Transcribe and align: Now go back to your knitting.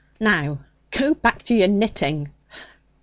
Now 0.19 0.61
go 0.89 1.13
back 1.13 1.43
to 1.43 1.53
your 1.53 1.67
knitting. 1.67 2.31